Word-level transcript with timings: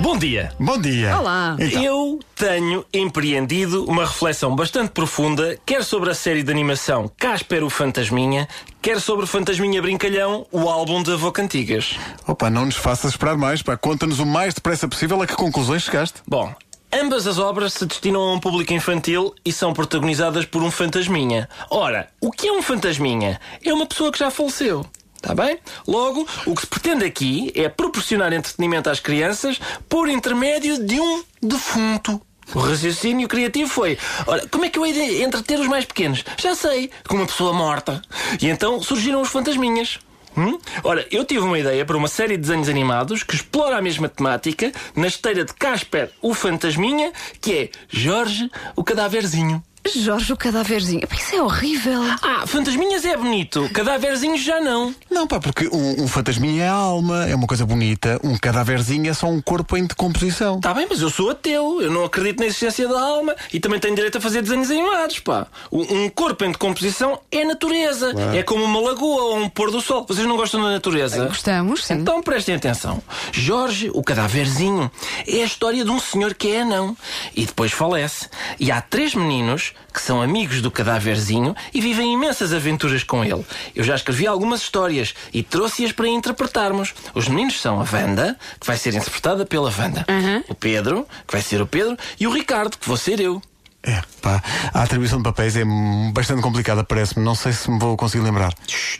Bom 0.00 0.16
dia. 0.16 0.50
Bom 0.58 0.78
dia. 0.78 1.16
Olá. 1.18 1.56
Então, 1.58 1.82
Eu 1.82 2.20
tenho 2.34 2.84
empreendido 2.92 3.84
uma 3.84 4.06
reflexão 4.06 4.56
bastante 4.56 4.90
profunda, 4.90 5.58
quer 5.66 5.84
sobre 5.84 6.10
a 6.10 6.14
série 6.14 6.42
de 6.42 6.50
animação 6.50 7.10
Casper 7.18 7.62
o 7.62 7.68
Fantasminha, 7.70 8.48
quer 8.80 8.98
sobre 9.00 9.26
Fantasminha 9.26 9.82
Brincalhão, 9.82 10.46
o 10.50 10.68
álbum 10.70 11.02
de 11.02 11.12
Avô 11.12 11.30
Cantigas. 11.30 11.96
opa, 12.26 12.48
não 12.48 12.66
nos 12.66 12.76
faças 12.76 13.12
esperar 13.12 13.36
mais, 13.36 13.60
pá. 13.62 13.76
Conta-nos 13.76 14.20
o 14.20 14.26
mais 14.26 14.54
depressa 14.54 14.88
possível 14.88 15.20
a 15.20 15.26
que 15.26 15.36
conclusões 15.36 15.82
chegaste. 15.82 16.22
Bom, 16.26 16.52
ambas 16.92 17.26
as 17.26 17.38
obras 17.38 17.74
se 17.74 17.84
destinam 17.84 18.22
a 18.22 18.32
um 18.32 18.40
público 18.40 18.72
infantil 18.72 19.34
e 19.44 19.52
são 19.52 19.74
protagonizadas 19.74 20.46
por 20.46 20.62
um 20.62 20.70
fantasminha. 20.70 21.46
Ora, 21.70 22.08
o 22.22 22.30
que 22.30 22.48
é 22.48 22.52
um 22.52 22.62
fantasminha? 22.62 23.38
É 23.62 23.72
uma 23.72 23.86
pessoa 23.86 24.10
que 24.10 24.18
já 24.18 24.30
faleceu. 24.30 24.84
Está 25.22 25.34
bem? 25.34 25.58
Logo, 25.86 26.26
o 26.46 26.54
que 26.54 26.62
se 26.62 26.66
pretende 26.66 27.04
aqui 27.04 27.52
é 27.54 27.68
proporcionar 27.68 28.32
entretenimento 28.32 28.88
às 28.88 29.00
crianças 29.00 29.60
por 29.86 30.08
intermédio 30.08 30.82
de 30.82 30.98
um 30.98 31.22
defunto. 31.42 32.20
O 32.54 32.58
raciocínio 32.58 33.28
criativo 33.28 33.70
foi: 33.70 33.98
ora, 34.26 34.48
como 34.48 34.64
é 34.64 34.70
que 34.70 34.78
eu 34.78 34.84
de 34.90 35.22
entreter 35.22 35.60
os 35.60 35.68
mais 35.68 35.84
pequenos? 35.84 36.24
Já 36.38 36.54
sei, 36.54 36.90
com 37.06 37.16
uma 37.16 37.26
pessoa 37.26 37.52
morta. 37.52 38.00
E 38.40 38.48
então 38.48 38.82
surgiram 38.82 39.20
os 39.20 39.28
fantasminhas. 39.28 39.98
Hum? 40.34 40.58
Ora, 40.82 41.06
eu 41.10 41.24
tive 41.24 41.40
uma 41.40 41.58
ideia 41.58 41.84
para 41.84 41.96
uma 41.96 42.08
série 42.08 42.36
de 42.36 42.42
desenhos 42.42 42.68
animados 42.68 43.22
que 43.22 43.34
explora 43.34 43.76
a 43.76 43.82
mesma 43.82 44.08
temática 44.08 44.72
na 44.96 45.06
esteira 45.06 45.44
de 45.44 45.52
Casper, 45.52 46.10
o 46.22 46.32
fantasminha, 46.32 47.12
que 47.40 47.52
é 47.52 47.70
Jorge, 47.90 48.50
o 48.74 48.82
cadáverzinho. 48.82 49.62
Jorge, 49.94 50.32
o 50.32 50.36
cadáverzinho. 50.36 51.02
Isso 51.12 51.34
é 51.36 51.42
horrível. 51.42 52.00
Ah, 52.22 52.46
fantasminhas 52.46 53.04
é 53.04 53.16
bonito, 53.16 53.68
cadáverzinhos 53.72 54.40
já 54.40 54.60
não. 54.60 54.94
Não, 55.10 55.26
pá, 55.26 55.38
porque 55.38 55.68
um, 55.68 56.04
um 56.04 56.08
fantasminha 56.08 56.64
é 56.64 56.68
a 56.68 56.72
alma, 56.72 57.26
é 57.26 57.34
uma 57.34 57.46
coisa 57.46 57.66
bonita. 57.66 58.18
Um 58.24 58.36
cadáverzinho 58.36 59.10
é 59.10 59.14
só 59.14 59.26
um 59.26 59.40
corpo 59.40 59.76
em 59.76 59.86
decomposição. 59.86 60.56
Está 60.56 60.72
bem, 60.72 60.86
mas 60.88 61.00
eu 61.00 61.10
sou 61.10 61.30
ateu, 61.30 61.82
eu 61.82 61.90
não 61.90 62.04
acredito 62.04 62.40
na 62.40 62.46
existência 62.46 62.88
da 62.88 63.00
alma 63.00 63.34
e 63.52 63.60
também 63.60 63.78
tenho 63.78 63.94
direito 63.94 64.18
a 64.18 64.20
fazer 64.20 64.42
desenhos 64.42 64.70
animados, 64.70 65.18
pá. 65.18 65.46
Um 65.70 66.00
um 66.00 66.08
corpo 66.08 66.44
em 66.44 66.52
decomposição 66.52 67.20
é 67.30 67.44
natureza, 67.44 68.12
é 68.34 68.42
como 68.42 68.64
uma 68.64 68.80
lagoa 68.80 69.22
ou 69.22 69.38
um 69.38 69.48
pôr 69.48 69.70
do 69.70 69.80
sol. 69.80 70.06
Vocês 70.06 70.26
não 70.26 70.36
gostam 70.36 70.62
da 70.62 70.70
natureza? 70.70 71.26
Gostamos, 71.26 71.84
sim. 71.84 71.94
Então 71.94 72.22
prestem 72.22 72.54
atenção. 72.54 73.02
Jorge, 73.32 73.90
o 73.92 74.02
cadáverzinho, 74.02 74.90
é 75.26 75.42
a 75.42 75.44
história 75.44 75.84
de 75.84 75.90
um 75.90 75.98
senhor 75.98 76.34
que 76.34 76.48
é 76.48 76.62
anão 76.62 76.96
e 77.34 77.44
depois 77.44 77.72
falece. 77.72 78.28
E 78.58 78.70
há 78.70 78.80
três 78.80 79.14
meninos 79.14 79.72
que 79.92 80.00
são 80.00 80.22
amigos 80.22 80.60
do 80.62 80.70
cadáverzinho 80.70 81.54
e 81.74 81.80
vivem 81.80 82.12
imensas 82.14 82.52
aventuras 82.52 83.02
com 83.02 83.24
ele. 83.24 83.44
Eu 83.74 83.82
já 83.84 83.94
escrevi 83.94 84.26
algumas 84.26 84.60
histórias 84.62 85.14
e 85.32 85.42
trouxe-as 85.42 85.92
para 85.92 86.08
interpretarmos. 86.08 86.94
Os 87.14 87.28
meninos 87.28 87.60
são 87.60 87.80
a 87.80 87.84
Wanda, 87.92 88.36
que 88.60 88.66
vai 88.66 88.76
ser 88.76 88.94
interpretada 88.94 89.44
pela 89.44 89.70
Wanda, 89.76 90.04
o 90.48 90.54
Pedro, 90.54 91.06
que 91.26 91.32
vai 91.32 91.42
ser 91.42 91.60
o 91.60 91.66
Pedro, 91.66 91.96
e 92.18 92.26
o 92.26 92.30
Ricardo, 92.32 92.76
que 92.78 92.86
vou 92.86 92.96
ser 92.96 93.20
eu. 93.20 93.42
É, 93.82 94.02
pá. 94.20 94.42
A 94.74 94.82
atribuição 94.82 95.16
de 95.18 95.24
papéis 95.24 95.56
é 95.56 95.64
bastante 96.12 96.42
complicada, 96.42 96.84
parece-me. 96.84 97.24
Não 97.24 97.34
sei 97.34 97.52
se 97.54 97.70
me 97.70 97.78
vou 97.78 97.96
conseguir 97.96 98.22
lembrar. 98.22 98.52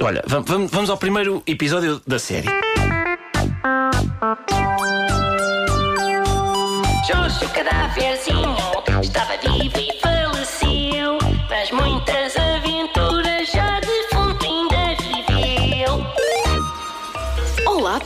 Olha, 0.00 0.24
vam- 0.26 0.42
vam- 0.42 0.66
vamos 0.66 0.88
ao 0.88 0.96
primeiro 0.96 1.42
episódio 1.46 2.00
da 2.06 2.18
série. 2.18 2.48
Jorge, 7.06 7.44
o 7.44 7.48
cadáverzinho, 7.50 8.56
estava 9.02 9.36
vivo 9.36 9.78
e 9.78 10.01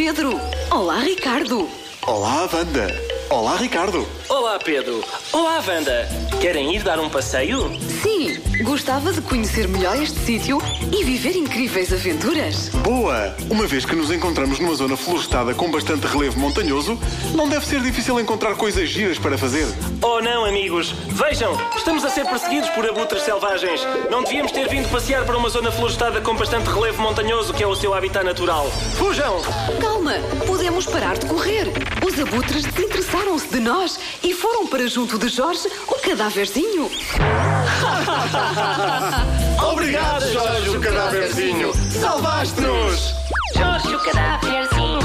Pedro. 0.00 0.40
Olá, 0.70 1.00
Ricardo. 1.00 1.68
Olá, 2.06 2.48
Wanda. 2.50 2.88
Olá, 3.30 3.54
Ricardo. 3.54 4.08
Olá, 4.28 4.58
Pedro. 4.58 5.04
Olá, 5.32 5.62
Wanda. 5.64 6.08
Querem 6.40 6.74
ir 6.74 6.82
dar 6.82 6.98
um 6.98 7.08
passeio? 7.08 7.70
Sim, 8.02 8.36
gostava 8.64 9.12
de 9.12 9.20
conhecer 9.20 9.68
melhor 9.68 10.02
este 10.02 10.18
sítio 10.18 10.58
e 10.90 11.04
viver 11.04 11.36
incríveis 11.36 11.92
aventuras. 11.92 12.70
Boa! 12.82 13.32
Uma 13.48 13.68
vez 13.68 13.84
que 13.84 13.94
nos 13.94 14.10
encontramos 14.10 14.58
numa 14.58 14.74
zona 14.74 14.96
florestada 14.96 15.54
com 15.54 15.70
bastante 15.70 16.08
relevo 16.08 16.40
montanhoso, 16.40 16.98
não 17.32 17.48
deve 17.48 17.64
ser 17.66 17.80
difícil 17.80 18.18
encontrar 18.18 18.56
coisas 18.56 18.88
giras 18.88 19.16
para 19.16 19.38
fazer. 19.38 19.68
Oh 20.02 20.20
não, 20.20 20.44
amigos! 20.44 20.90
Vejam, 21.10 21.56
estamos 21.76 22.04
a 22.04 22.10
ser 22.10 22.24
perseguidos 22.24 22.68
por 22.70 22.84
abutres 22.84 23.22
selvagens. 23.22 23.80
Não 24.10 24.24
devíamos 24.24 24.50
ter 24.50 24.68
vindo 24.68 24.90
passear 24.90 25.24
para 25.24 25.38
uma 25.38 25.50
zona 25.50 25.70
florestada 25.70 26.20
com 26.20 26.34
bastante 26.34 26.68
relevo 26.68 27.00
montanhoso, 27.00 27.54
que 27.54 27.62
é 27.62 27.66
o 27.66 27.76
seu 27.76 27.94
habitat 27.94 28.24
natural. 28.24 28.68
Fujam! 28.96 29.40
Calma, 29.80 30.14
podemos 30.48 30.84
parar 30.84 31.16
de 31.16 31.26
correr. 31.26 31.68
Os 32.10 32.18
abutres 32.18 32.64
desinteressaram-se 32.64 33.46
de 33.50 33.60
nós 33.60 33.96
e 34.24 34.34
foram 34.34 34.66
para 34.66 34.84
junto 34.88 35.16
de 35.16 35.28
Jorge, 35.28 35.68
o 35.86 35.94
cadáverzinho. 36.00 36.90
Obrigado, 39.72 40.32
Jorge, 40.32 40.70
o 40.70 40.80
cadáverzinho! 40.80 41.72
Salvaste-nos! 42.00 43.14
Jorge, 43.56 43.94
o 43.94 43.98
cadáverzinho. 44.00 44.98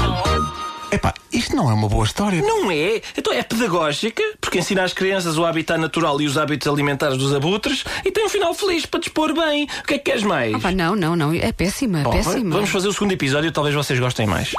Epá, 0.90 1.14
isto 1.32 1.54
não 1.54 1.70
é 1.70 1.74
uma 1.74 1.88
boa 1.88 2.04
história. 2.04 2.42
Não 2.42 2.68
é? 2.72 3.00
Então 3.16 3.32
é 3.32 3.44
pedagógica, 3.44 4.24
porque 4.40 4.58
ensina 4.58 4.82
às 4.82 4.92
crianças 4.92 5.38
o 5.38 5.44
habitat 5.44 5.78
natural 5.80 6.20
e 6.20 6.26
os 6.26 6.36
hábitos 6.36 6.66
alimentares 6.66 7.16
dos 7.16 7.32
abutres 7.32 7.84
e 8.04 8.10
tem 8.10 8.24
um 8.24 8.28
final 8.28 8.52
feliz 8.52 8.84
para 8.84 8.98
dispor 8.98 9.32
bem. 9.32 9.64
O 9.64 9.68
que 9.86 9.94
é 9.94 9.98
que 9.98 10.10
queres 10.10 10.24
mais? 10.24 10.56
Ah, 10.56 10.58
pá, 10.58 10.72
não, 10.72 10.96
não, 10.96 11.14
não. 11.14 11.32
É 11.32 11.52
péssima, 11.52 12.00
Bom, 12.00 12.10
péssima. 12.10 12.52
vamos 12.52 12.70
fazer 12.70 12.88
o 12.88 12.92
segundo 12.92 13.12
episódio, 13.12 13.52
talvez 13.52 13.76
vocês 13.76 14.00
gostem 14.00 14.26
mais. 14.26 14.50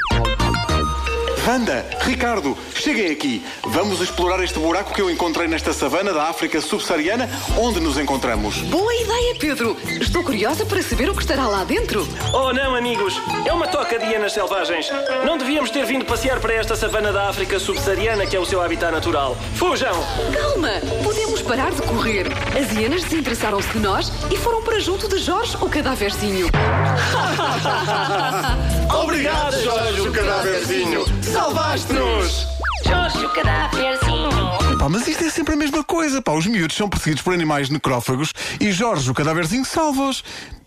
Wanda, 1.48 1.86
Ricardo, 2.02 2.58
cheguem 2.76 3.10
aqui. 3.10 3.42
Vamos 3.64 4.02
explorar 4.02 4.44
este 4.44 4.60
buraco 4.60 4.94
que 4.94 5.02
eu 5.02 5.10
encontrei 5.10 5.48
nesta 5.48 5.72
savana 5.72 6.12
da 6.12 6.24
África 6.24 6.60
subsaariana, 6.60 7.30
onde 7.58 7.80
nos 7.80 7.98
encontramos. 7.98 8.58
Boa 8.64 8.94
ideia, 8.94 9.34
Pedro. 9.40 9.78
Estou 10.02 10.24
curiosa 10.24 10.66
para 10.66 10.82
saber 10.84 11.10
o 11.10 11.16
que 11.16 11.22
estará 11.22 11.48
lá 11.48 11.64
dentro. 11.64 12.06
Oh 12.34 12.52
não, 12.52 12.76
amigos! 12.76 13.22
É 13.46 13.54
uma 13.54 13.66
toca 13.66 13.98
de 13.98 14.06
hienas 14.08 14.34
selvagens. 14.34 14.90
Não 15.26 15.38
devíamos 15.38 15.72
ter 15.72 15.86
vindo 15.86 16.04
passear 16.04 16.42
para 16.42 16.54
esta 16.54 16.76
savana 16.76 17.14
da 17.14 17.30
África 17.30 17.58
subsaariana, 17.60 18.26
que 18.26 18.36
é 18.36 18.40
o 18.40 18.46
seu 18.46 18.62
habitat 18.62 18.92
natural. 18.92 19.38
Fujam! 19.56 19.96
Calma, 20.34 20.82
podemos 21.02 21.27
parar 21.48 21.72
de 21.72 21.82
correr. 21.84 22.28
As 22.60 22.76
hienas 22.76 23.04
desinteressaram-se 23.04 23.70
de 23.70 23.80
nós 23.80 24.12
e 24.30 24.36
foram 24.36 24.62
para 24.62 24.80
junto 24.80 25.08
de 25.08 25.18
Jorge, 25.18 25.56
o 25.62 25.70
cadáverzinho. 25.70 26.48
Obrigado, 28.94 29.64
Jorge, 29.64 30.02
o 30.02 30.12
cadáverzinho! 30.12 31.06
Salvaste-nos! 31.24 32.48
Jorge, 32.86 33.26
o 33.26 33.30
cadáverzinho. 33.30 34.78
Pá, 34.78 34.90
mas 34.90 35.08
isto 35.08 35.24
é 35.24 35.30
sempre 35.30 35.54
a 35.54 35.58
mesma 35.58 35.84
coisa, 35.84 36.22
pá. 36.22 36.34
Os 36.34 36.46
miúdos 36.46 36.76
são 36.76 36.90
perseguidos 36.90 37.24
por 37.24 37.34
animais 37.34 37.70
necrófagos 37.70 38.34
e 38.60 38.72
Jorge, 38.72 39.10
o 39.10 39.14
cadáverzinho, 39.14 39.64
salva-os. 39.64 40.24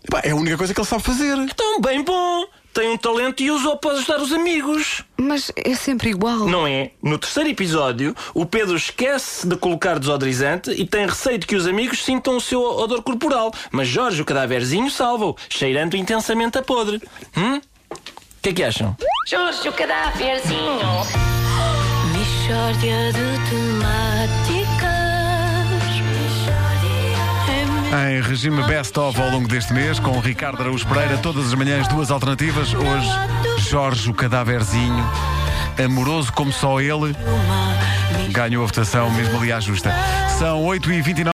Pá, 0.09 0.21
é 0.23 0.31
a 0.31 0.35
única 0.35 0.57
coisa 0.57 0.73
que 0.73 0.79
ele 0.79 0.87
sabe 0.87 1.03
fazer. 1.03 1.37
Tão 1.55 1.79
bem 1.79 2.03
bom! 2.03 2.45
Tem 2.73 2.89
um 2.89 2.97
talento 2.97 3.43
e 3.43 3.51
usou 3.51 3.77
para 3.77 3.91
ajudar 3.91 4.21
os 4.21 4.31
amigos. 4.31 5.03
Mas 5.17 5.51
é 5.55 5.75
sempre 5.75 6.09
igual. 6.09 6.47
Não 6.47 6.65
é? 6.65 6.91
No 7.03 7.17
terceiro 7.17 7.49
episódio, 7.49 8.15
o 8.33 8.45
Pedro 8.45 8.77
esquece 8.77 9.45
de 9.45 9.57
colocar 9.57 9.99
desodorizante 9.99 10.71
e 10.71 10.85
tem 10.85 11.05
receio 11.05 11.37
de 11.37 11.45
que 11.45 11.55
os 11.55 11.67
amigos 11.67 12.03
sintam 12.03 12.37
o 12.37 12.41
seu 12.41 12.61
odor 12.61 13.03
corporal. 13.03 13.53
Mas 13.71 13.87
Jorge, 13.87 14.21
o 14.21 14.25
cadáverzinho, 14.25 14.89
salva-o, 14.89 15.35
cheirando 15.49 15.95
intensamente 15.95 16.57
a 16.57 16.61
podre. 16.61 17.01
Hum? 17.35 17.57
O 17.57 18.41
que 18.41 18.49
é 18.49 18.53
que 18.53 18.63
acham? 18.63 18.95
Jorge, 19.27 19.67
o 19.67 19.73
cadáverzinho. 19.73 20.79
Mishória 22.15 23.11
de 23.11 23.49
temáticas. 23.49 23.90
Regime 28.31 28.63
best-of 28.63 29.19
ao 29.19 29.29
longo 29.29 29.45
deste 29.45 29.73
mês, 29.73 29.99
com 29.99 30.17
Ricardo 30.21 30.61
Araújo 30.61 30.87
Pereira, 30.87 31.17
todas 31.17 31.47
as 31.47 31.53
manhãs, 31.53 31.85
duas 31.89 32.09
alternativas. 32.09 32.73
Hoje, 32.73 33.09
Jorge, 33.69 34.09
o 34.09 34.13
cadáverzinho, 34.13 35.05
amoroso 35.83 36.31
como 36.31 36.49
só 36.49 36.79
ele, 36.79 37.13
ganhou 38.29 38.63
a 38.63 38.67
votação, 38.67 39.11
mesmo 39.11 39.37
ali 39.37 39.51
à 39.51 39.59
justa. 39.59 39.93
São 40.39 40.63
8h29. 40.63 41.25